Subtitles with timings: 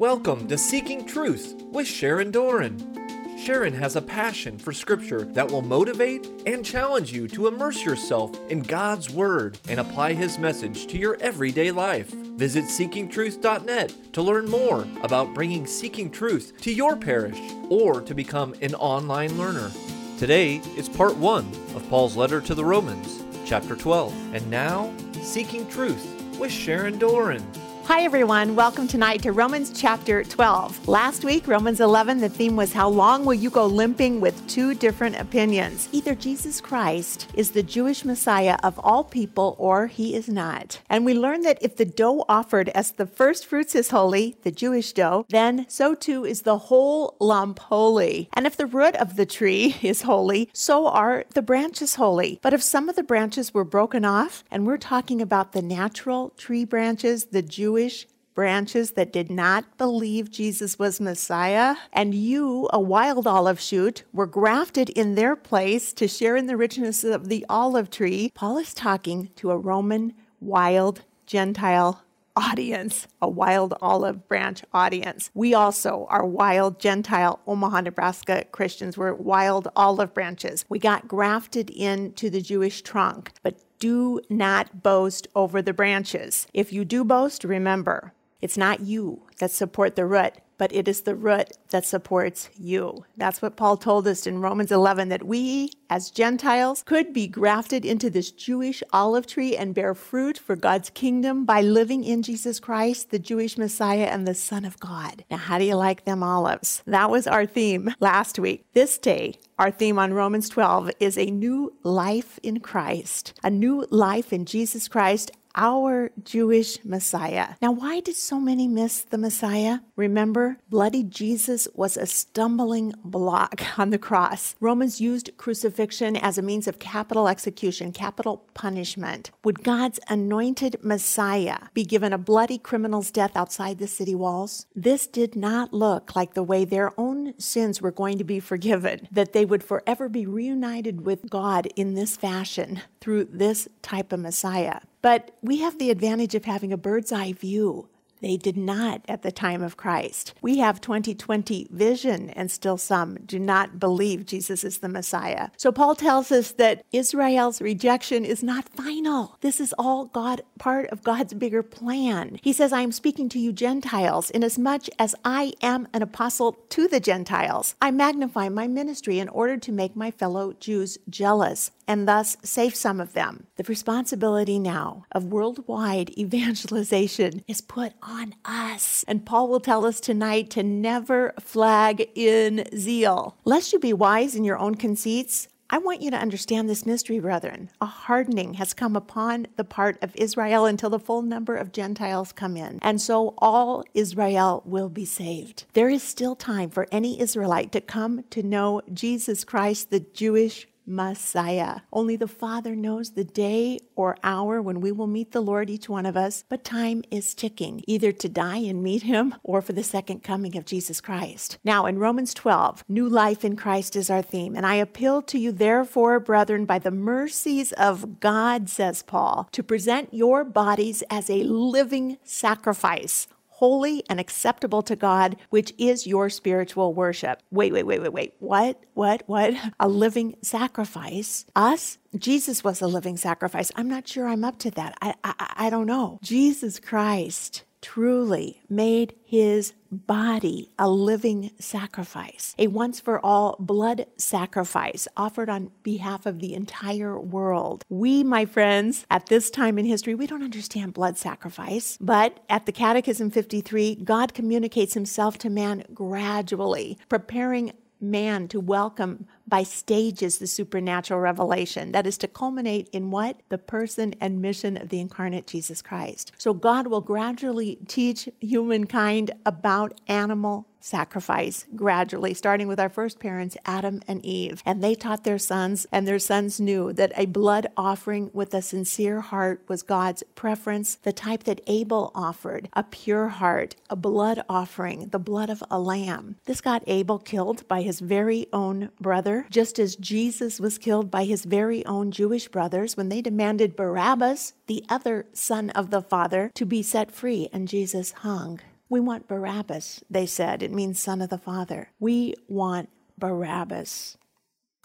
[0.00, 3.36] Welcome to Seeking Truth with Sharon Doran.
[3.38, 8.34] Sharon has a passion for Scripture that will motivate and challenge you to immerse yourself
[8.48, 12.08] in God's Word and apply His message to your everyday life.
[12.08, 17.38] Visit seekingtruth.net to learn more about bringing Seeking Truth to your parish
[17.68, 19.70] or to become an online learner.
[20.16, 21.44] Today is part one
[21.74, 24.34] of Paul's letter to the Romans, chapter 12.
[24.34, 27.44] And now, Seeking Truth with Sharon Doran.
[27.90, 28.54] Hi, everyone.
[28.54, 30.86] Welcome tonight to Romans chapter 12.
[30.86, 34.74] Last week, Romans 11, the theme was How long will you go limping with two
[34.74, 35.88] different opinions?
[35.90, 40.80] Either Jesus Christ is the Jewish Messiah of all people or he is not.
[40.88, 44.52] And we learned that if the dough offered as the first fruits is holy, the
[44.52, 48.28] Jewish dough, then so too is the whole lump holy.
[48.34, 52.38] And if the root of the tree is holy, so are the branches holy.
[52.40, 56.30] But if some of the branches were broken off, and we're talking about the natural
[56.36, 62.68] tree branches, the Jewish Jewish branches that did not believe Jesus was Messiah, and you,
[62.74, 67.28] a wild olive shoot, were grafted in their place to share in the richness of
[67.30, 72.04] the olive tree, Paul is talking to a Roman wild Gentile
[72.40, 75.30] audience, a wild olive branch audience.
[75.34, 78.96] We also are wild Gentile Omaha, Nebraska Christians.
[78.96, 80.64] We're wild olive branches.
[80.68, 86.46] We got grafted into the Jewish trunk, but do not boast over the branches.
[86.54, 91.02] If you do boast, remember, it's not you that support the root, but it is
[91.02, 93.04] the root that supports you.
[93.16, 97.84] That's what Paul told us in Romans 11 that we, as Gentiles, could be grafted
[97.84, 102.60] into this Jewish olive tree and bear fruit for God's kingdom by living in Jesus
[102.60, 105.24] Christ, the Jewish Messiah and the Son of God.
[105.30, 106.82] Now, how do you like them olives?
[106.86, 108.64] That was our theme last week.
[108.72, 113.86] This day, our theme on Romans 12 is a new life in Christ, a new
[113.90, 117.50] life in Jesus Christ our Jewish Messiah.
[117.60, 119.80] Now, why did so many miss the Messiah?
[119.96, 124.54] Remember, bloody Jesus was a stumbling block on the cross.
[124.60, 129.30] Romans used crucifixion as a means of capital execution, capital punishment.
[129.44, 134.66] Would God's anointed Messiah be given a bloody criminal's death outside the city walls?
[134.74, 139.08] This did not look like the way their own sins were going to be forgiven,
[139.10, 144.20] that they would forever be reunited with God in this fashion through this type of
[144.20, 144.80] Messiah.
[145.02, 147.88] But we have the advantage of having a bird's eye view
[148.20, 150.34] they did not at the time of Christ.
[150.42, 155.50] We have 2020 vision, and still some do not believe Jesus is the Messiah.
[155.56, 159.36] So Paul tells us that Israel's rejection is not final.
[159.40, 162.38] This is all God, part of God's bigger plan.
[162.42, 166.88] He says, I am speaking to you Gentiles, inasmuch as I am an apostle to
[166.88, 167.74] the Gentiles.
[167.80, 172.76] I magnify my ministry in order to make my fellow Jews jealous and thus save
[172.76, 173.48] some of them.
[173.56, 179.04] The responsibility now of worldwide evangelization is put on us.
[179.08, 183.36] And Paul will tell us tonight to never flag in zeal.
[183.44, 187.20] Lest you be wise in your own conceits, I want you to understand this mystery,
[187.20, 187.70] brethren.
[187.80, 192.32] A hardening has come upon the part of Israel until the full number of Gentiles
[192.32, 192.80] come in.
[192.82, 195.66] And so all Israel will be saved.
[195.74, 200.66] There is still time for any Israelite to come to know Jesus Christ, the Jewish
[200.90, 201.80] Messiah.
[201.92, 205.88] Only the Father knows the day or hour when we will meet the Lord, each
[205.88, 209.72] one of us, but time is ticking, either to die and meet Him or for
[209.72, 211.58] the second coming of Jesus Christ.
[211.64, 214.56] Now, in Romans 12, new life in Christ is our theme.
[214.56, 219.62] And I appeal to you, therefore, brethren, by the mercies of God, says Paul, to
[219.62, 223.28] present your bodies as a living sacrifice
[223.60, 227.42] holy and acceptable to God, which is your spiritual worship.
[227.50, 228.32] Wait, wait, wait, wait, wait.
[228.38, 228.82] What?
[228.94, 229.22] What?
[229.26, 229.52] What?
[229.78, 231.44] A living sacrifice?
[231.54, 231.98] Us?
[232.16, 233.70] Jesus was a living sacrifice.
[233.76, 234.96] I'm not sure I'm up to that.
[235.02, 236.18] I, I, I don't know.
[236.22, 245.08] Jesus Christ truly made his body a living sacrifice, a once for all blood sacrifice
[245.16, 247.84] offered on behalf of the entire world.
[247.88, 252.66] We, my friends, at this time in history, we don't understand blood sacrifice, but at
[252.66, 260.38] the Catechism 53, God communicates himself to man gradually, preparing man to welcome by stages
[260.38, 263.40] the supernatural revelation that is to culminate in what?
[263.50, 266.32] The person and mission of the incarnate Jesus Christ.
[266.38, 273.56] So God will gradually teach humankind about animal sacrifice gradually, starting with our first parents,
[273.64, 274.62] Adam and Eve.
[274.66, 278.62] And they taught their sons, and their sons knew that a blood offering with a
[278.62, 284.42] sincere heart was God's preference, the type that Abel offered, a pure heart, a blood
[284.48, 286.36] offering, the blood of a lamb.
[286.46, 291.24] This got Abel killed by his very own brother just as Jesus was killed by
[291.24, 296.50] his very own Jewish brothers when they demanded Barabbas, the other son of the Father,
[296.54, 298.60] to be set free, and Jesus hung.
[298.90, 300.62] We want Barabbas, they said.
[300.62, 301.90] It means son of the Father.
[302.00, 304.18] We want Barabbas.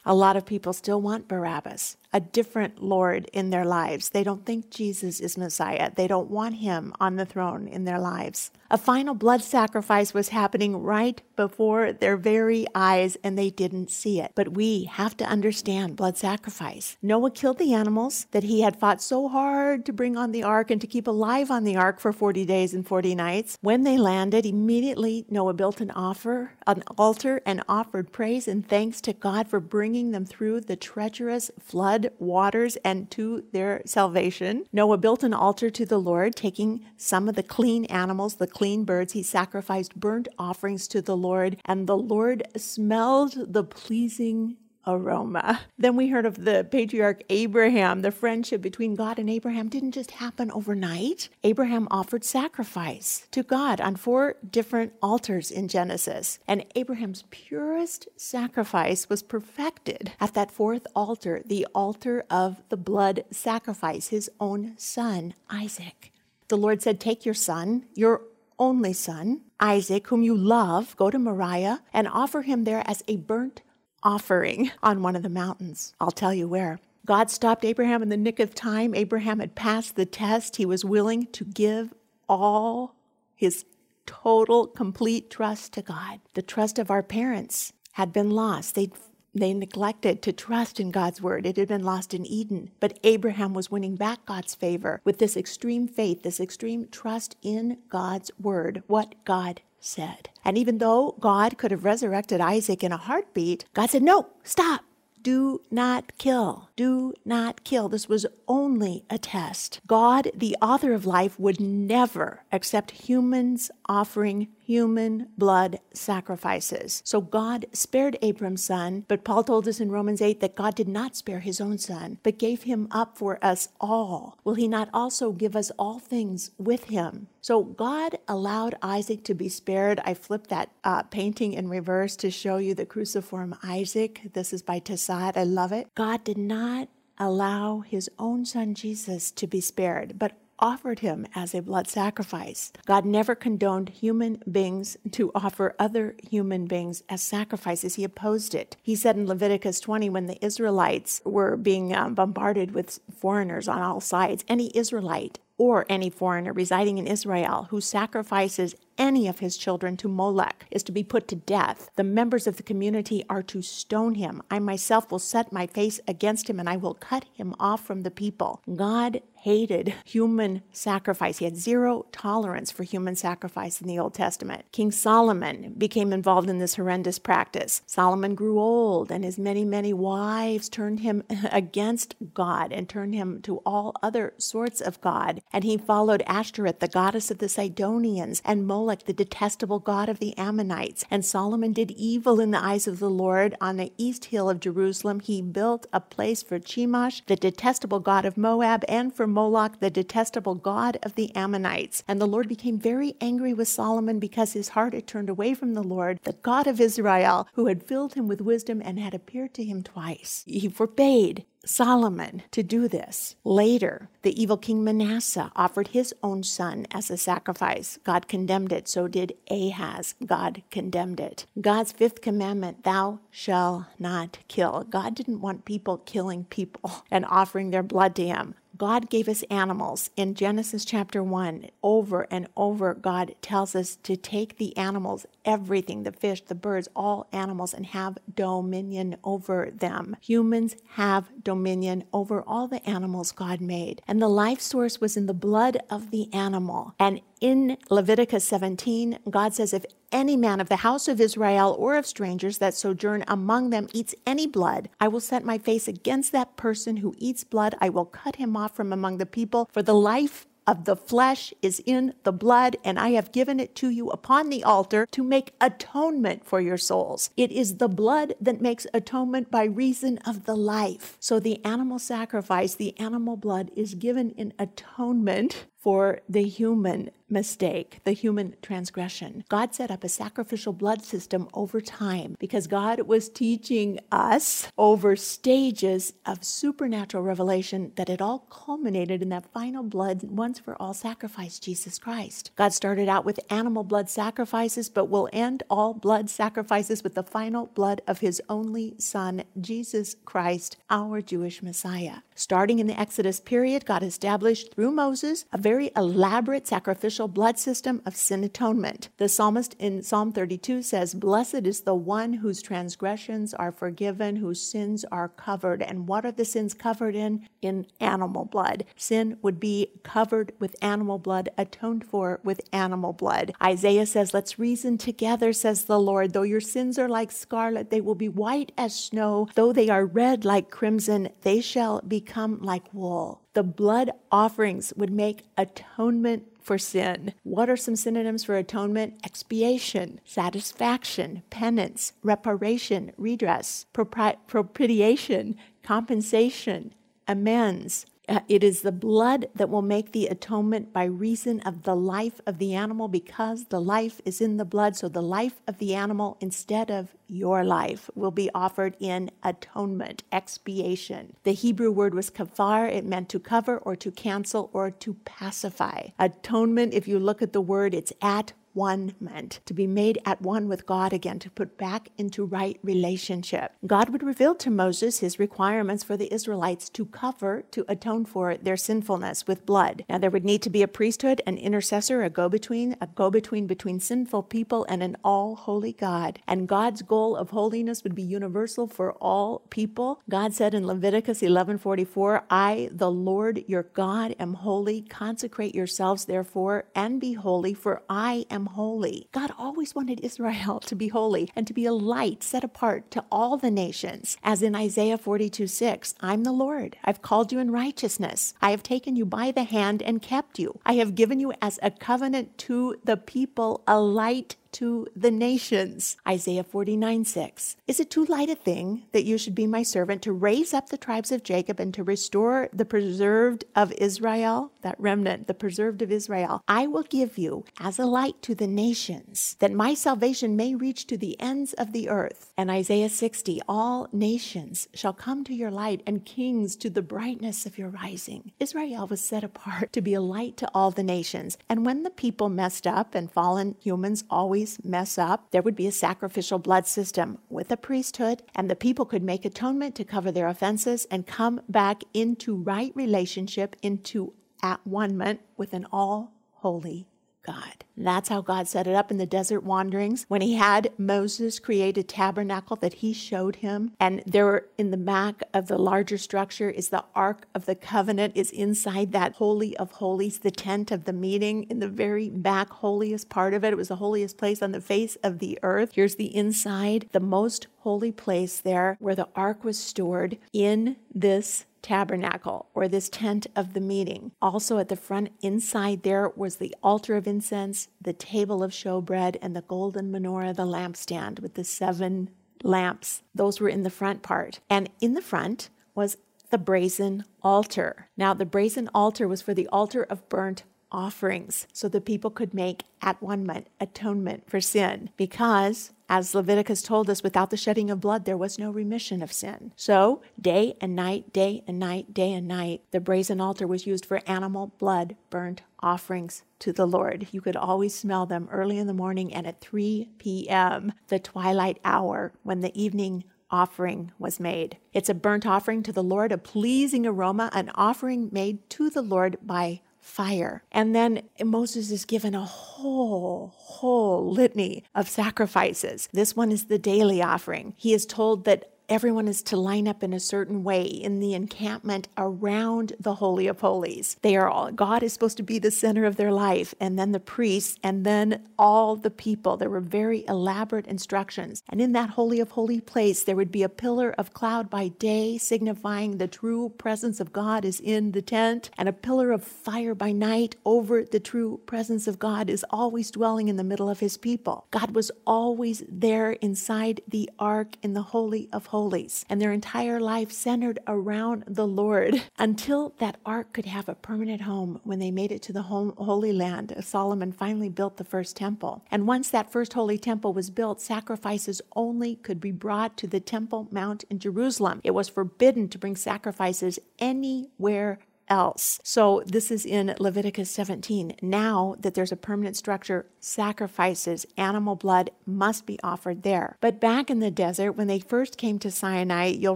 [0.05, 4.07] A lot of people still want Barabbas a different Lord in their lives.
[4.07, 5.91] They don't think Jesus is Messiah.
[5.93, 8.51] They don't want him on the throne in their lives.
[8.71, 14.19] A final blood sacrifice was happening right before their very eyes, and they didn't see
[14.19, 14.31] it.
[14.33, 16.97] But we have to understand blood sacrifice.
[17.01, 20.71] Noah killed the animals that he had fought so hard to bring on the ark
[20.71, 23.57] and to keep alive on the ark for 40 days and 40 nights.
[23.61, 28.99] When they landed, immediately Noah built an offer, an altar, and offered praise and thanks
[29.01, 34.65] to God for bringing them through the treacherous flood waters and to their salvation.
[34.71, 38.83] Noah built an altar to the Lord, taking some of the clean animals, the clean
[38.83, 39.13] birds.
[39.13, 44.57] He sacrificed burnt offerings to the Lord, and the Lord smelled the pleasing
[44.87, 45.61] aroma.
[45.77, 48.01] Then we heard of the patriarch Abraham.
[48.01, 51.29] The friendship between God and Abraham didn't just happen overnight.
[51.43, 56.39] Abraham offered sacrifice to God on four different altars in Genesis.
[56.47, 63.25] And Abraham's purest sacrifice was perfected at that fourth altar, the altar of the blood
[63.31, 66.11] sacrifice, his own son, Isaac.
[66.47, 68.21] The Lord said, Take your son, your
[68.59, 73.17] only son, Isaac, whom you love, go to Moriah and offer him there as a
[73.17, 73.61] burnt
[74.05, 75.93] offering on one of the mountains.
[75.99, 76.79] I'll tell you where.
[77.05, 78.95] God stopped Abraham in the nick of time.
[78.95, 80.55] Abraham had passed the test.
[80.55, 81.93] He was willing to give
[82.29, 82.95] all
[83.35, 83.65] his
[84.05, 86.19] total, complete trust to God.
[86.33, 88.75] The trust of our parents had been lost.
[88.75, 88.91] They
[89.37, 91.45] they neglected to trust in God's word.
[91.45, 92.71] It had been lost in Eden.
[92.79, 97.79] But Abraham was winning back God's favor with this extreme faith, this extreme trust in
[97.89, 100.29] God's word, what God said.
[100.43, 104.81] And even though God could have resurrected Isaac in a heartbeat, God said, No, stop.
[105.21, 106.69] Do not kill.
[106.75, 107.89] Do not kill.
[107.89, 109.79] This was only a test.
[109.87, 117.01] God, the author of life, would never accept humans offering human blood sacrifices.
[117.05, 120.87] So God spared Abram's son, but Paul told us in Romans 8 that God did
[120.87, 124.39] not spare his own son, but gave him up for us all.
[124.43, 127.27] Will he not also give us all things with him?
[127.41, 130.01] So God allowed Isaac to be spared.
[130.03, 134.21] I flipped that uh, painting in reverse to show you the cruciform Isaac.
[134.33, 135.37] This is by Tassad.
[135.37, 135.93] I love it.
[135.93, 136.89] God did not
[137.19, 142.71] allow his own son Jesus to be spared, but offered him as a blood sacrifice.
[142.85, 147.95] God never condoned human beings to offer other human beings as sacrifices.
[147.95, 148.77] He opposed it.
[148.81, 153.81] He said in Leviticus 20, when the Israelites were being um, bombarded with foreigners on
[153.81, 159.57] all sides, any Israelite or any foreigner residing in Israel who sacrifices any of his
[159.57, 161.89] children to Molech is to be put to death.
[161.95, 164.41] The members of the community are to stone him.
[164.49, 168.01] I myself will set my face against him and I will cut him off from
[168.01, 168.61] the people.
[168.73, 171.37] God hated human sacrifice.
[171.37, 174.65] He had zero tolerance for human sacrifice in the Old Testament.
[174.71, 177.83] King Solomon became involved in this horrendous practice.
[177.85, 181.21] Solomon grew old, and his many, many wives turned him
[181.51, 185.43] against God and turned him to all other sorts of God.
[185.53, 190.19] And he followed Ashtoreth, the goddess of the Sidonians, and Molech, the detestable god of
[190.19, 191.05] the Ammonites.
[191.09, 193.55] And Solomon did evil in the eyes of the Lord.
[193.61, 198.25] On the east hill of Jerusalem, he built a place for Chemosh, the detestable god
[198.25, 202.03] of Moab, and for Moloch, the detestable god of the Ammonites.
[202.07, 205.73] And the Lord became very angry with Solomon because his heart had turned away from
[205.73, 209.53] the Lord, the God of Israel, who had filled him with wisdom and had appeared
[209.53, 210.43] to him twice.
[210.45, 213.35] He forbade Solomon to do this.
[213.43, 217.99] Later, the evil king Manasseh offered his own son as a sacrifice.
[218.03, 218.87] God condemned it.
[218.87, 220.15] So did Ahaz.
[220.25, 221.45] God condemned it.
[221.59, 224.85] God's fifth commandment, thou shalt not kill.
[224.89, 228.55] God didn't want people killing people and offering their blood to him.
[228.77, 230.09] God gave us animals.
[230.17, 236.03] In Genesis chapter 1, over and over, God tells us to take the animals, everything,
[236.03, 240.17] the fish, the birds, all animals, and have dominion over them.
[240.21, 244.01] Humans have dominion over all the animals God made.
[244.07, 246.95] And the life source was in the blood of the animal.
[246.99, 251.95] And in Leviticus 17, God says, If any man of the house of Israel or
[251.95, 256.31] of strangers that sojourn among them eats any blood, I will set my face against
[256.31, 257.75] that person who eats blood.
[257.79, 261.53] I will cut him off from among the people, for the life of the flesh
[261.61, 265.23] is in the blood, and I have given it to you upon the altar to
[265.23, 267.29] make atonement for your souls.
[267.37, 271.17] It is the blood that makes atonement by reason of the life.
[271.19, 277.99] So the animal sacrifice, the animal blood, is given in atonement for the human mistake,
[278.03, 279.43] the human transgression.
[279.49, 285.15] God set up a sacrificial blood system over time because God was teaching us over
[285.15, 290.93] stages of supernatural revelation that it all culminated in that final blood once for all
[290.93, 292.51] sacrifice, Jesus Christ.
[292.55, 297.23] God started out with animal blood sacrifices, but will end all blood sacrifices with the
[297.23, 302.17] final blood of his only Son, Jesus Christ, our Jewish Messiah.
[302.35, 308.01] Starting in the Exodus period, God established through Moses a very elaborate sacrificial blood system
[308.05, 309.09] of sin atonement.
[309.17, 314.61] The psalmist in Psalm 32 says, Blessed is the one whose transgressions are forgiven, whose
[314.61, 315.81] sins are covered.
[315.81, 317.47] And what are the sins covered in?
[317.61, 318.85] In animal blood.
[318.95, 323.53] Sin would be covered with animal blood, atoned for with animal blood.
[323.61, 326.33] Isaiah says, Let's reason together, says the Lord.
[326.33, 329.47] Though your sins are like scarlet, they will be white as snow.
[329.55, 333.44] Though they are red like crimson, they shall become like wool.
[333.55, 337.33] The blood offerings would make atonement for sin.
[337.43, 339.15] What are some synonyms for atonement?
[339.23, 346.93] Expiation, satisfaction, penance, reparation, redress, propri- propitiation, compensation,
[347.29, 351.95] amends, uh, it is the blood that will make the atonement by reason of the
[351.95, 354.95] life of the animal because the life is in the blood.
[354.95, 360.23] So the life of the animal instead of your life will be offered in atonement,
[360.31, 361.35] expiation.
[361.43, 362.91] The Hebrew word was kafar.
[362.91, 366.09] It meant to cover or to cancel or to pacify.
[366.19, 370.41] Atonement, if you look at the word, it's at one meant to be made at
[370.41, 373.71] one with God again, to put back into right relationship.
[373.87, 378.57] God would reveal to Moses his requirements for the Israelites to cover, to atone for
[378.57, 380.03] their sinfulness with blood.
[380.09, 383.31] Now, there would need to be a priesthood, an intercessor, a go between, a go
[383.31, 386.39] between between sinful people and an all holy God.
[386.47, 390.21] And God's goal of holiness would be universal for all people.
[390.29, 395.01] God said in Leviticus 11:44, "I, the Lord your God, am holy.
[395.01, 399.27] Consecrate yourselves therefore and be holy, for I am holy.
[399.31, 403.23] God always wanted Israel to be holy and to be a light set apart to
[403.31, 404.37] all the nations.
[404.43, 406.97] As in Isaiah 42 6, I'm the Lord.
[407.03, 408.53] I've called you in righteousness.
[408.61, 410.79] I have taken you by the hand and kept you.
[410.85, 416.17] I have given you as a covenant to the people, a light to the nations.
[416.27, 417.77] Isaiah 49 6.
[417.87, 420.89] Is it too light a thing that you should be my servant to raise up
[420.89, 424.73] the tribes of Jacob and to restore the preserved of Israel?
[424.81, 426.61] That remnant, the preserved of Israel.
[426.67, 431.07] I will give you as a light to the nations, that my salvation may reach
[431.07, 432.51] to the ends of the earth.
[432.57, 437.65] And Isaiah 60, all nations shall come to your light, and kings to the brightness
[437.65, 438.51] of your rising.
[438.59, 441.57] Israel was set apart to be a light to all the nations.
[441.69, 445.87] And when the people messed up, and fallen humans always mess up, there would be
[445.87, 450.31] a sacrificial blood system with a priesthood, and the people could make atonement to cover
[450.31, 455.15] their offenses and come back into right relationship, into at one
[455.57, 457.07] with an all holy
[457.45, 457.83] God.
[457.97, 461.97] That's how God set it up in the desert wanderings when he had Moses create
[461.97, 463.93] a tabernacle that he showed him.
[463.99, 468.33] And there in the back of the larger structure is the Ark of the Covenant
[468.35, 472.69] is inside that holy of holies, the tent of the meeting in the very back
[472.69, 473.71] holiest part of it.
[473.71, 475.91] It was the holiest place on the face of the earth.
[475.93, 481.65] Here's the inside, the most holy place there where the ark was stored in this
[481.83, 484.31] tabernacle or this tent of the meeting.
[484.41, 489.37] Also at the front inside there was the altar of incense, the table of showbread,
[489.39, 492.31] and the golden menorah, the lampstand with the seven
[492.63, 493.21] lamps.
[493.35, 494.61] Those were in the front part.
[494.67, 496.17] And in the front was
[496.49, 498.09] the brazen altar.
[498.17, 502.53] Now, the brazen altar was for the altar of burnt offerings so the people could
[502.53, 507.99] make at one atonement for sin because as Leviticus told us, without the shedding of
[507.99, 509.71] blood, there was no remission of sin.
[509.75, 514.05] So, day and night, day and night, day and night, the brazen altar was used
[514.05, 517.27] for animal blood burnt offerings to the Lord.
[517.31, 521.79] You could always smell them early in the morning and at 3 p.m., the twilight
[521.83, 524.77] hour, when the evening offering was made.
[524.93, 529.01] It's a burnt offering to the Lord, a pleasing aroma, an offering made to the
[529.01, 530.63] Lord by fire.
[530.71, 536.07] And then Moses is given a whole, whole litany of sacrifices.
[536.13, 537.73] This one is the daily offering.
[537.75, 541.33] He is told that everyone is to line up in a certain way in the
[541.33, 544.17] encampment around the Holy of Holies.
[544.21, 547.11] They are all, God is supposed to be the center of their life, and then
[547.11, 549.57] the priests, and then all the people.
[549.57, 551.63] There were very elaborate instructions.
[551.69, 554.89] And in that Holy of Holy place, there would be a pillar of cloud by
[554.89, 559.43] day, signifying the true presence of God is in the tent, and a pillar of
[559.43, 563.89] fire by night over the true presence of God is always dwelling in the middle
[563.89, 564.67] of his people.
[564.71, 569.53] God was always there inside the ark in the Holy of Holies Holies, and their
[569.53, 574.99] entire life centered around the Lord until that ark could have a permanent home when
[574.99, 576.75] they made it to the Holy Land.
[576.81, 578.83] Solomon finally built the first temple.
[578.91, 583.21] And once that first holy temple was built, sacrifices only could be brought to the
[583.21, 584.81] Temple Mount in Jerusalem.
[584.83, 588.79] It was forbidden to bring sacrifices anywhere else.
[588.83, 591.15] So this is in Leviticus 17.
[591.21, 596.57] Now that there's a permanent structure, sacrifices, animal blood must be offered there.
[596.61, 599.55] But back in the desert, when they first came to Sinai, you'll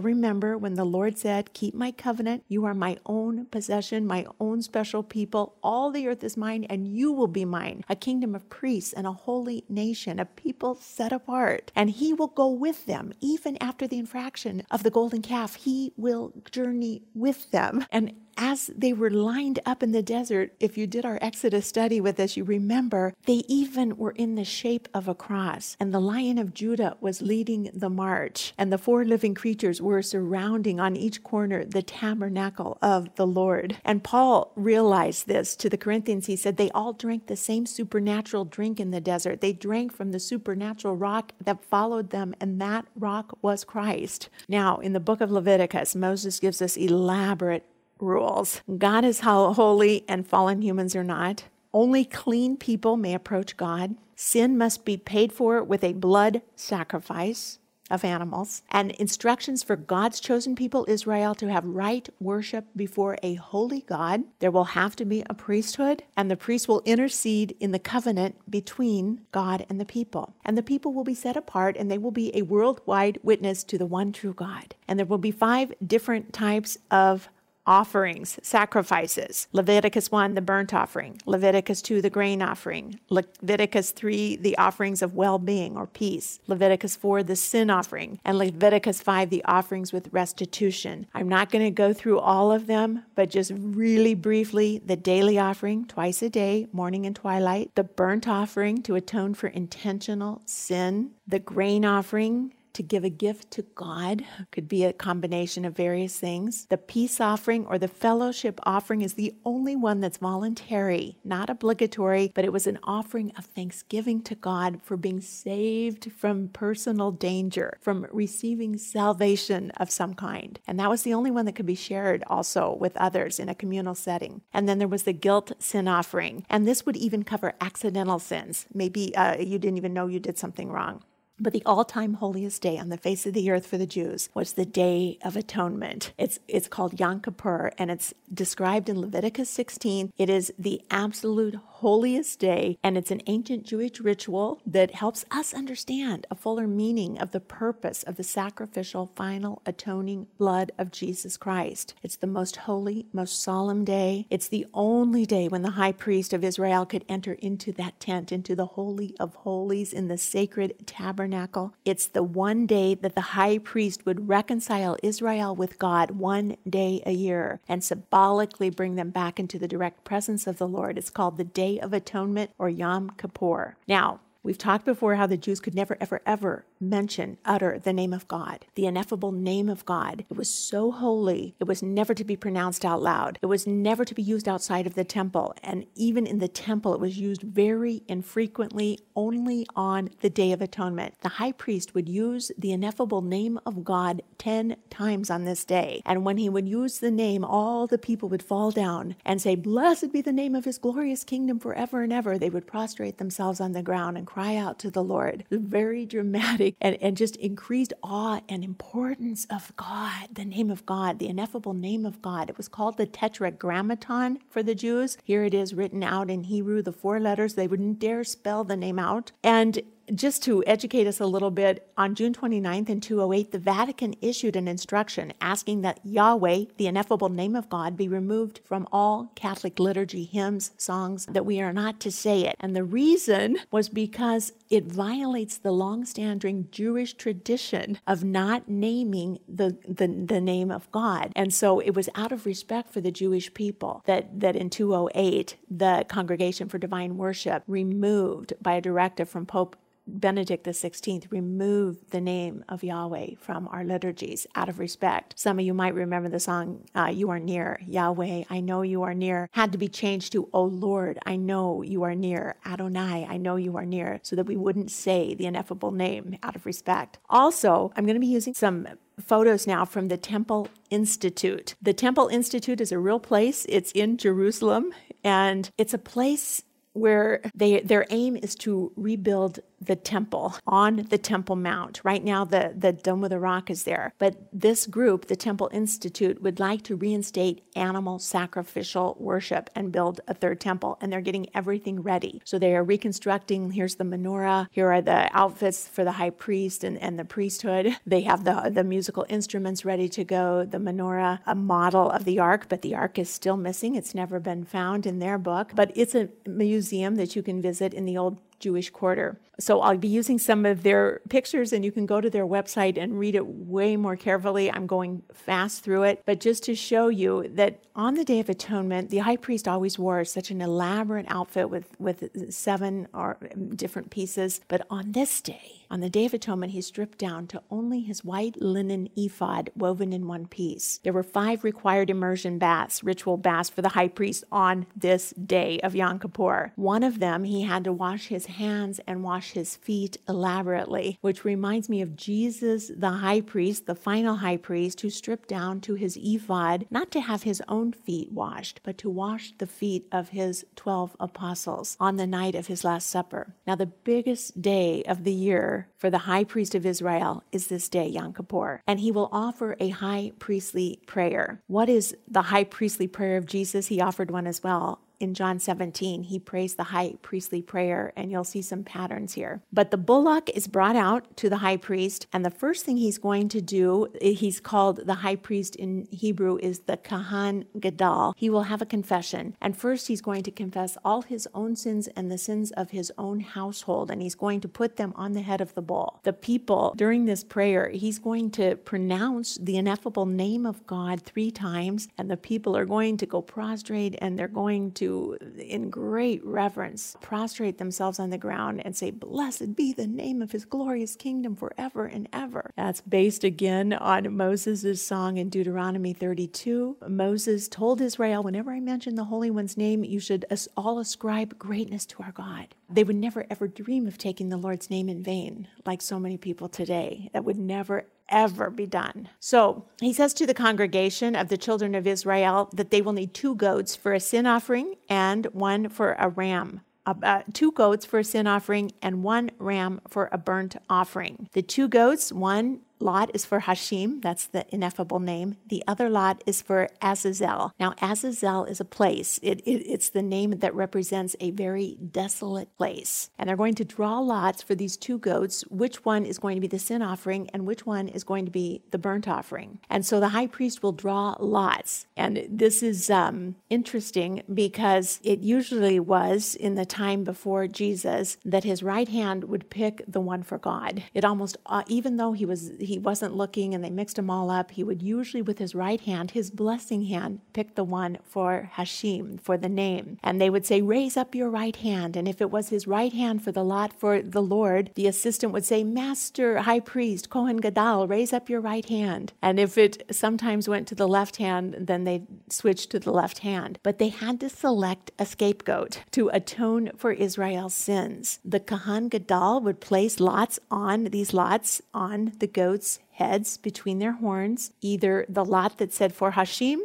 [0.00, 2.44] remember when the Lord said, Keep my covenant.
[2.48, 5.56] You are my own possession, my own special people.
[5.62, 7.84] All the earth is mine, and you will be mine.
[7.88, 11.70] A kingdom of priests and a holy nation, a people set apart.
[11.74, 15.54] And he will go with them, even after the infraction of the golden calf.
[15.56, 17.86] He will journey with them.
[17.92, 22.00] And as they were lined up in the desert, if you did our Exodus study
[22.00, 25.76] with us, you remember they even were in the shape of a cross.
[25.78, 28.54] And the Lion of Judah was leading the march.
[28.56, 33.76] And the four living creatures were surrounding on each corner the tabernacle of the Lord.
[33.84, 36.24] And Paul realized this to the Corinthians.
[36.24, 39.42] He said they all drank the same supernatural drink in the desert.
[39.42, 44.30] They drank from the supernatural rock that followed them, and that rock was Christ.
[44.48, 47.66] Now, in the book of Leviticus, Moses gives us elaborate
[48.00, 48.60] rules.
[48.78, 51.44] God is holy and fallen humans are not.
[51.72, 53.94] Only clean people may approach God.
[54.16, 57.58] Sin must be paid for with a blood sacrifice
[57.90, 63.34] of animals, and instructions for God's chosen people, Israel, to have right worship before a
[63.34, 64.22] holy God.
[64.38, 68.36] There will have to be a priesthood, and the priest will intercede in the covenant
[68.48, 70.34] between God and the people.
[70.44, 73.76] And the people will be set apart, and they will be a worldwide witness to
[73.76, 74.74] the one true God.
[74.86, 77.28] And there will be five different types of
[77.66, 79.48] offerings, sacrifices.
[79.52, 81.20] Leviticus 1, the burnt offering.
[81.26, 82.98] Leviticus 2, the grain offering.
[83.08, 86.40] Leviticus 3, the offerings of well being or peace.
[86.46, 88.18] Leviticus 4, the sin offering.
[88.24, 91.06] And Leviticus 5, the offerings with restitution.
[91.14, 95.38] I'm not going to go through all of them, but just really briefly the daily
[95.38, 97.74] offering, twice a day, morning and twilight.
[97.74, 101.12] The burnt offering to atone for intentional sin.
[101.26, 104.24] The grain offering to give a gift to God.
[104.50, 106.66] Could be a combination of various things.
[106.66, 112.32] The peace offering or the fellowship offering is the only one that's voluntary, not obligatory,
[112.34, 117.78] but it was an offering of thanksgiving to God for being saved from personal danger,
[117.80, 120.58] from receiving salvation of some kind.
[120.66, 123.54] And that was the only one that could be shared also with others in a
[123.54, 124.42] communal setting.
[124.52, 126.44] And then there was the guilt sin offering.
[126.48, 128.66] And this would even cover accidental sins.
[128.72, 131.02] Maybe uh, you didn't even know you did something wrong.
[131.42, 134.52] But the all-time holiest day on the face of the earth for the Jews was
[134.52, 136.12] the Day of Atonement.
[136.18, 140.12] It's it's called Yom Kippur, and it's described in Leviticus 16.
[140.18, 145.54] It is the absolute holiest day, and it's an ancient Jewish ritual that helps us
[145.54, 151.38] understand a fuller meaning of the purpose of the sacrificial final atoning blood of Jesus
[151.38, 151.94] Christ.
[152.02, 154.26] It's the most holy, most solemn day.
[154.28, 158.30] It's the only day when the high priest of Israel could enter into that tent,
[158.30, 161.74] into the holy of holies in the sacred tabernacle.
[161.86, 167.02] It's the one day that the high priest would reconcile Israel with God one day
[167.06, 170.98] a year and symbolically bring them back into the direct presence of the Lord.
[170.98, 173.76] It's called the Day Day of Atonement or Yom Kippur.
[173.86, 178.14] Now, We've talked before how the Jews could never, ever, ever mention, utter the name
[178.14, 180.24] of God, the ineffable name of God.
[180.30, 183.38] It was so holy, it was never to be pronounced out loud.
[183.42, 185.54] It was never to be used outside of the temple.
[185.62, 190.62] And even in the temple, it was used very infrequently, only on the Day of
[190.62, 191.16] Atonement.
[191.20, 196.00] The high priest would use the ineffable name of God 10 times on this day.
[196.06, 199.54] And when he would use the name, all the people would fall down and say,
[199.54, 202.38] Blessed be the name of his glorious kingdom forever and ever.
[202.38, 205.44] They would prostrate themselves on the ground and cry out to the Lord.
[205.50, 211.18] Very dramatic and, and just increased awe and importance of God, the name of God,
[211.18, 212.48] the ineffable name of God.
[212.48, 215.18] It was called the Tetragrammaton for the Jews.
[215.24, 217.54] Here it is written out in Hebrew, the four letters.
[217.54, 219.32] They wouldn't dare spell the name out.
[219.42, 219.82] And
[220.14, 224.56] just to educate us a little bit, on June 29th in 208, the Vatican issued
[224.56, 229.78] an instruction asking that Yahweh, the ineffable name of God, be removed from all Catholic
[229.78, 232.56] liturgy, hymns, songs, that we are not to say it.
[232.60, 239.76] And the reason was because it violates the long-standing Jewish tradition of not naming the,
[239.86, 241.32] the, the name of God.
[241.36, 245.56] And so it was out of respect for the Jewish people that, that in 208,
[245.70, 249.76] the Congregation for Divine Worship removed by a directive from Pope
[250.18, 255.34] Benedict XVI removed the name of Yahweh from our liturgies out of respect.
[255.38, 259.02] Some of you might remember the song, uh, You Are Near, Yahweh, I Know You
[259.02, 263.26] Are Near, had to be changed to, Oh Lord, I Know You Are Near, Adonai,
[263.28, 266.66] I Know You Are Near, so that we wouldn't say the ineffable name out of
[266.66, 267.18] respect.
[267.28, 268.86] Also, I'm going to be using some
[269.20, 271.74] photos now from the Temple Institute.
[271.80, 274.92] The Temple Institute is a real place, it's in Jerusalem,
[275.22, 281.18] and it's a place where they their aim is to rebuild the temple on the
[281.18, 282.00] Temple Mount.
[282.04, 284.14] Right now, the, the Dome of the Rock is there.
[284.18, 290.20] But this group, the Temple Institute, would like to reinstate animal sacrificial worship and build
[290.28, 290.98] a third temple.
[291.00, 292.42] And they're getting everything ready.
[292.44, 293.72] So they are reconstructing.
[293.72, 294.68] Here's the menorah.
[294.70, 297.96] Here are the outfits for the high priest and, and the priesthood.
[298.06, 302.38] They have the, the musical instruments ready to go, the menorah, a model of the
[302.38, 303.94] ark, but the ark is still missing.
[303.94, 305.72] It's never been found in their book.
[305.74, 309.40] But it's a museum that you can visit in the old Jewish Quarter.
[309.58, 312.96] So I'll be using some of their pictures, and you can go to their website
[312.96, 314.70] and read it way more carefully.
[314.70, 318.48] I'm going fast through it, but just to show you that on the Day of
[318.48, 323.36] Atonement, the high priest always wore such an elaborate outfit with, with seven or
[323.74, 324.60] different pieces.
[324.68, 328.24] But on this day, on the Day of Atonement, he stripped down to only his
[328.24, 331.00] white linen ephod woven in one piece.
[331.02, 335.80] There were five required immersion baths, ritual baths for the high priest on this day
[335.80, 336.72] of Yom Kippur.
[336.76, 341.44] One of them, he had to wash his hands and wash his feet elaborately, which
[341.44, 345.94] reminds me of Jesus, the high priest, the final high priest, who stripped down to
[345.94, 350.28] his ephod, not to have his own feet washed, but to wash the feet of
[350.28, 353.56] his 12 apostles on the night of his Last Supper.
[353.66, 357.88] Now, the biggest day of the year for the high priest of Israel is this
[357.88, 361.62] day, Yom Kippur, and he will offer a high priestly prayer.
[361.66, 363.88] What is the high priestly prayer of Jesus?
[363.88, 368.30] He offered one as well in John 17, he prays the high priestly prayer, and
[368.30, 369.62] you'll see some patterns here.
[369.72, 373.18] But the bullock is brought out to the high priest, and the first thing he's
[373.18, 378.34] going to do, he's called the high priest in Hebrew, is the Kohen Gadol.
[378.36, 382.08] He will have a confession, and first he's going to confess all his own sins
[382.16, 385.42] and the sins of his own household, and he's going to put them on the
[385.42, 386.20] head of the bull.
[386.22, 391.50] The people, during this prayer, he's going to pronounce the ineffable name of God three
[391.50, 395.09] times, and the people are going to go prostrate and they're going to
[395.58, 400.52] in great reverence, prostrate themselves on the ground and say, Blessed be the name of
[400.52, 402.72] his glorious kingdom forever and ever.
[402.76, 406.96] That's based again on Moses' song in Deuteronomy 32.
[407.08, 410.44] Moses told Israel, Whenever I mention the Holy One's name, you should
[410.76, 412.74] all ascribe greatness to our God.
[412.88, 416.36] They would never ever dream of taking the Lord's name in vain, like so many
[416.36, 417.30] people today.
[417.32, 419.28] That would never ever be done.
[419.38, 423.34] So he says to the congregation of the children of Israel that they will need
[423.34, 426.80] two goats for a sin offering and one for a ram.
[427.06, 431.48] Uh, two goats for a sin offering and one ram for a burnt offering.
[431.52, 435.56] The two goats, one lot is for Hashem, that's the ineffable name.
[435.66, 437.72] The other lot is for Azazel.
[437.78, 442.74] Now, Azazel is a place, it, it, it's the name that represents a very desolate
[442.76, 443.30] place.
[443.38, 446.60] And they're going to draw lots for these two goats, which one is going to
[446.60, 449.78] be the sin offering and which one is going to be the burnt offering.
[449.88, 452.06] And so the high priest will draw lots.
[452.16, 458.64] And this is um, interesting because it usually was in the time before Jesus that
[458.64, 461.02] his right hand would pick the one for God.
[461.14, 464.72] It almost, uh, even though he was, wasn't looking and they mixed them all up,
[464.72, 469.38] he would usually, with his right hand, his blessing hand, pick the one for Hashem,
[469.38, 470.18] for the name.
[470.22, 472.16] And they would say, Raise up your right hand.
[472.16, 475.52] And if it was his right hand for the lot for the Lord, the assistant
[475.52, 479.32] would say, Master, high priest, Kohen Gadol, raise up your right hand.
[479.42, 483.38] And if it sometimes went to the left hand, then they switched to the left
[483.38, 483.78] hand.
[483.82, 488.38] But they had to select a scapegoat to atone for Israel's sins.
[488.44, 493.98] The Kohen Gadol would place lots on these lots on the goats goats' heads between
[493.98, 496.80] their horns, either the lot that said for Hashem,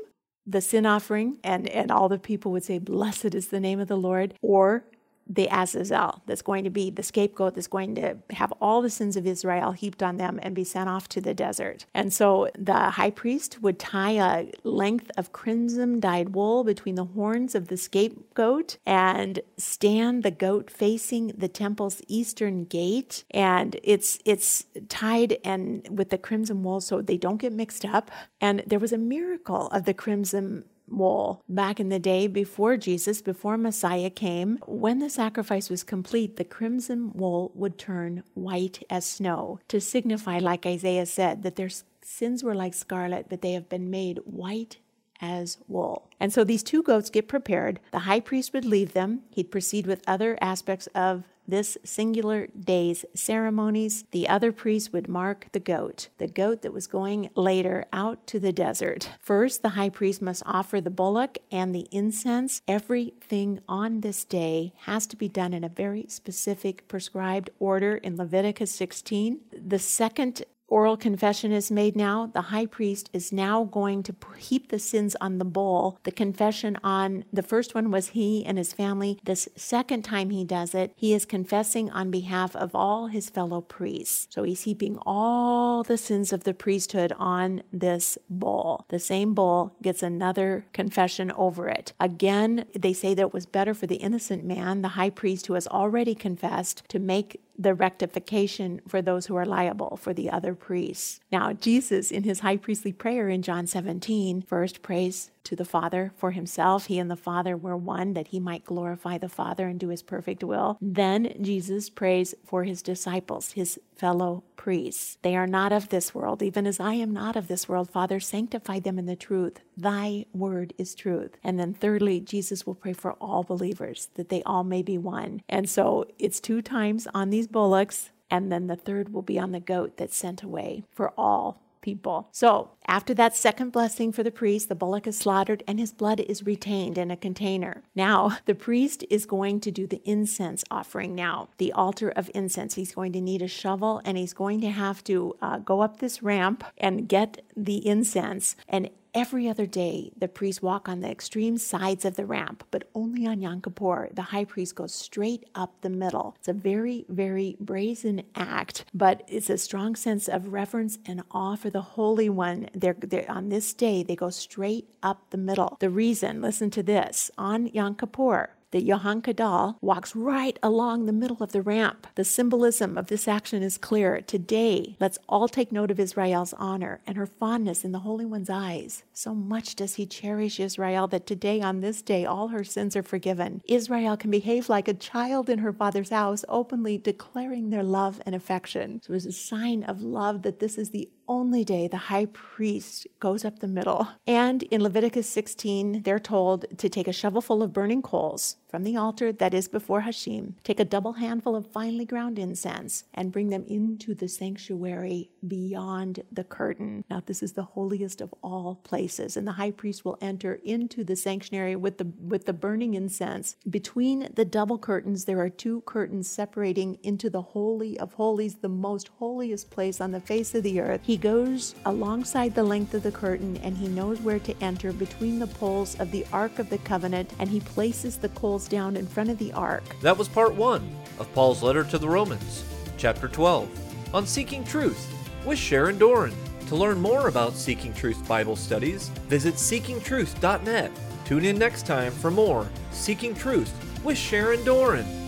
[0.46, 3.88] the sin offering, and, and all the people would say, Blessed is the name of
[3.88, 4.84] the Lord, or
[5.28, 9.18] the Azazel that's going to be the scapegoat that's going to have all the sins
[9.18, 11.86] of Israel heaped on them and be sent off to the desert.
[11.94, 17.06] And so the high priest would tie a length of crimson dyed wool between the
[17.06, 23.24] horns of the scapegoat and stand the goat facing the temple's eastern gate.
[23.32, 28.12] And it's it's tied and with the crimson wool so they don't get mixed up.
[28.40, 33.22] And there was a miracle of the crimson wool back in the day before Jesus,
[33.22, 34.60] before Messiah came.
[34.66, 40.40] When the sacrifice was complete, the crimson wool would turn white as snow to signify,
[40.40, 41.70] like Isaiah said, that their
[42.02, 44.78] sins were like scarlet, but they have been made white
[45.22, 46.10] as wool.
[46.20, 47.80] And so these two goats get prepared.
[47.92, 49.22] The high priest would leave them.
[49.32, 55.48] He'd proceed with other aspects of this singular day's ceremonies, the other priest would mark
[55.52, 59.12] the goat, the goat that was going later out to the desert.
[59.20, 62.62] First, the high priest must offer the bullock and the incense.
[62.68, 68.16] Everything on this day has to be done in a very specific prescribed order in
[68.16, 69.40] Leviticus 16.
[69.52, 74.70] The second oral confession is made now, the high priest is now going to heap
[74.70, 76.00] the sins on the bowl.
[76.04, 79.20] The confession on the first one was he and his family.
[79.24, 83.62] This second time he does it, he is confessing on behalf of all his fellow
[83.62, 84.28] priests.
[84.32, 88.86] So he's heaping all the sins of the priesthood on this bowl.
[88.90, 91.94] The same bowl gets another confession over it.
[92.00, 95.54] Again, they say that it was better for the innocent man, the high priest who
[95.54, 100.54] has already confessed, to make the rectification for those who are liable for the other
[100.56, 101.20] priests.
[101.32, 106.12] Now, Jesus, in his high priestly prayer in John 17, first prays to the Father
[106.16, 106.88] for himself.
[106.88, 110.04] He and the Father were one that he might glorify the Father and do his
[110.04, 110.78] perfect will.
[110.82, 115.18] Then Jesus prays for his disciples, his fellow priests.
[115.22, 117.90] They are not of this world, even as I am not of this world.
[117.90, 119.62] Father, sanctify them in the truth.
[119.78, 121.38] Thy word is truth.
[121.44, 125.42] And then thirdly, Jesus will pray for all believers that they all may be one.
[125.48, 128.12] And so it's two times on these bullocks.
[128.30, 132.28] And then the third will be on the goat that's sent away for all people.
[132.32, 136.20] So, after that second blessing for the priest, the bullock is slaughtered and his blood
[136.20, 137.84] is retained in a container.
[137.96, 142.76] Now, the priest is going to do the incense offering now, the altar of incense.
[142.76, 146.00] He's going to need a shovel and he's going to have to uh, go up
[146.00, 148.56] this ramp and get the incense.
[148.68, 152.90] And Every other day, the priests walk on the extreme sides of the ramp, but
[152.94, 156.36] only on Yom Kippur, the high priest goes straight up the middle.
[156.38, 161.56] It's a very, very brazen act, but it's a strong sense of reverence and awe
[161.56, 162.68] for the Holy One.
[162.76, 165.78] They're, they're, on this day, they go straight up the middle.
[165.80, 171.14] The reason, listen to this, on Yom Kippur, that Kohen Gadol walks right along the
[171.14, 172.08] middle of the ramp.
[172.16, 174.20] The symbolism of this action is clear.
[174.20, 178.50] Today, let's all take note of Israel's honor and her fondness in the Holy One's
[178.50, 179.04] eyes.
[179.14, 183.04] So much does he cherish Israel that today, on this day, all her sins are
[183.04, 183.62] forgiven.
[183.66, 188.36] Israel can behave like a child in her father's house, openly declaring their love and
[188.36, 189.02] affection.
[189.04, 193.08] So it's a sign of love that this is the only day the high priest
[193.20, 194.08] goes up the middle.
[194.28, 198.98] And in Leviticus 16, they're told to take a shovelful of burning coals from the
[198.98, 203.48] altar that is before Hashem, take a double handful of finely ground incense, and bring
[203.48, 207.06] them into the sanctuary beyond the curtain.
[207.10, 211.06] Now, this is the holiest of all places, and the high priest will enter into
[211.06, 213.56] the sanctuary with the with the burning incense.
[213.70, 218.68] Between the double curtains, there are two curtains separating into the holy of holies, the
[218.68, 221.00] most holiest place on the face of the earth.
[221.02, 225.40] He goes alongside the length of the curtain, and he knows where to enter between
[225.40, 229.08] the poles of the Ark of the Covenant, and he places the coals down in
[229.08, 229.84] front of the ark.
[230.02, 232.64] That was part one of Paul's letter to the Romans,
[232.98, 235.14] chapter 12, on seeking truth
[235.46, 236.34] with Sharon Doran.
[236.68, 240.92] To learn more about Seeking Truth Bible studies, visit seekingtruth.net.
[241.26, 243.72] Tune in next time for more Seeking Truth
[244.04, 245.25] with Sharon Doran.